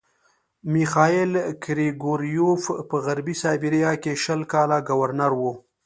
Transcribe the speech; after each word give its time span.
میخایل 0.73 1.31
ګریګورویوف 1.63 2.63
په 2.89 2.95
غربي 3.05 3.35
سایبیریا 3.41 3.91
کې 4.03 4.11
شل 4.23 4.41
کاله 4.53 4.77
ګورنر 4.89 5.31
وو. 5.39 5.53